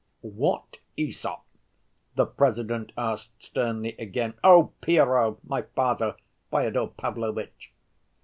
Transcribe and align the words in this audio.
"What 0.23 0.79
Æsop?" 0.97 1.41
the 2.15 2.25
President 2.25 2.91
asked 2.97 3.33
sternly 3.39 3.95
again. 3.99 4.33
"Oh, 4.43 4.71
Pierrot... 4.81 5.37
my 5.43 5.61
father, 5.61 6.15
Fyodor 6.49 6.87
Pavlovitch." 6.87 7.71